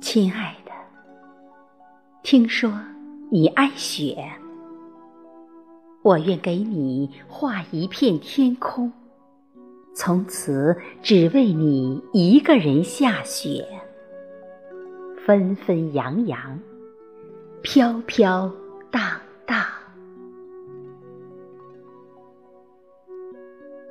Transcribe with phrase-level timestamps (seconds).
[0.00, 0.72] 亲爱的，
[2.22, 2.72] 听说
[3.30, 4.16] 你爱雪，
[6.02, 8.90] 我愿给你画一片天空，
[9.94, 13.66] 从此只为你一个人下雪。
[15.26, 16.58] 纷纷扬扬，
[17.62, 18.48] 飘飘
[18.92, 19.02] 荡
[19.44, 19.64] 荡。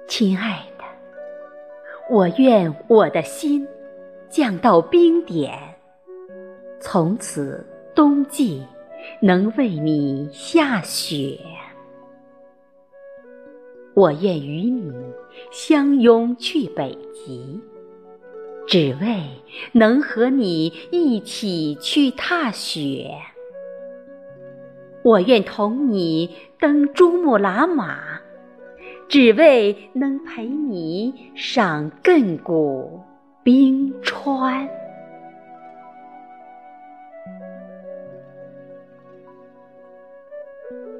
[0.07, 0.74] 亲爱的。
[2.07, 3.67] 我愿我的心
[4.29, 5.57] 降到冰点，
[6.79, 8.63] 从此冬季
[9.19, 11.39] 能为你下雪。
[13.95, 14.93] 我愿与你
[15.51, 17.59] 相拥去北极。
[18.67, 19.23] 只为
[19.73, 23.11] 能和你一起去踏雪，
[25.03, 28.19] 我愿同你登珠穆朗玛，
[29.07, 32.99] 只为能陪你赏亘古
[33.43, 34.67] 冰川。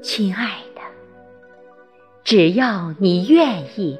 [0.01, 0.81] 亲爱的，
[2.23, 3.99] 只要你愿意，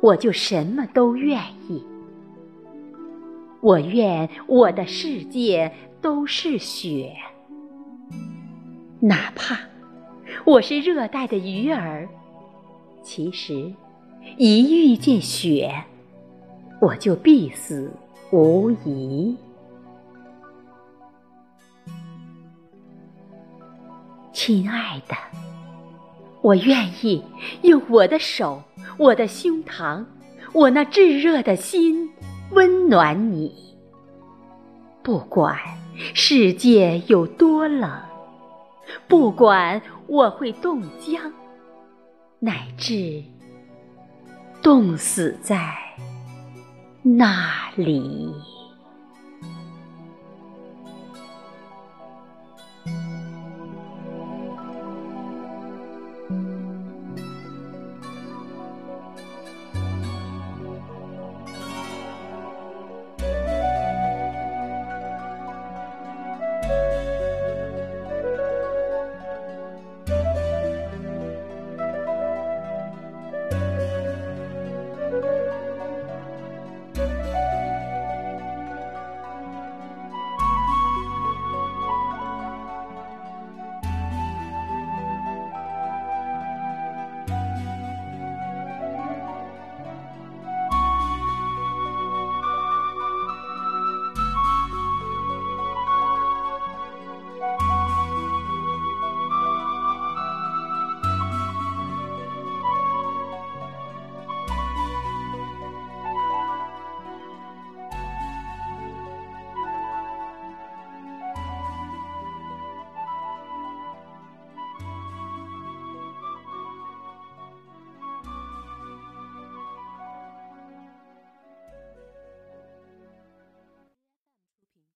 [0.00, 1.84] 我就什么都愿意。
[3.60, 7.12] 我愿我的世界都是雪，
[9.00, 9.58] 哪怕
[10.44, 12.08] 我是热带的鱼儿，
[13.08, 13.72] 其实
[14.36, 15.82] 一遇见雪，
[16.78, 17.90] 我就必死
[18.30, 19.34] 无疑。
[24.30, 25.16] 亲爱的，
[26.42, 27.24] 我愿意
[27.62, 28.62] 用我的手、
[28.98, 30.04] 我的胸膛、
[30.52, 32.10] 我那炙热的心。
[32.50, 33.74] 温暖你，
[35.02, 35.56] 不管
[36.12, 37.90] 世界有多冷，
[39.06, 41.32] 不管我会冻僵，
[42.40, 43.22] 乃至
[44.62, 45.74] 冻死在
[47.02, 48.32] 那里。